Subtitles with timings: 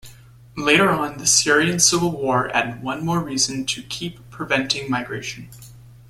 [0.57, 5.49] Later on the Syrian Civil War added one more reason to keep preventing migration.